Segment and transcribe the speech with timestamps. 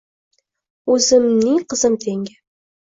[0.95, 2.37] O‘zimning qizim tengi